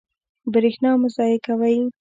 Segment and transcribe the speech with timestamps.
[0.51, 1.77] برښنا مه ضایع کوئ